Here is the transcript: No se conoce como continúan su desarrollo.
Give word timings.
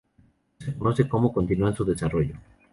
No 0.61 0.65
se 0.67 0.79
conoce 0.79 1.07
como 1.07 1.31
continúan 1.31 1.75
su 1.75 1.85
desarrollo. 1.85 2.33